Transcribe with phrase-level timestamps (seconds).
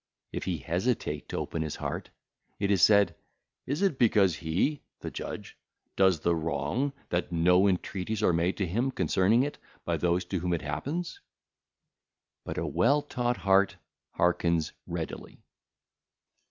[0.31, 2.09] If he hesitate to open his heart,
[2.59, 3.13] it is said,
[3.67, 5.59] 'Is it because he (the judge)
[5.95, 10.39] doeth the wrong that no entreaties are made to him concerning it by those to
[10.39, 11.19] whom it happeneth?'
[12.43, 13.75] But a well taught heart
[14.17, 15.43] hearkeneth readily.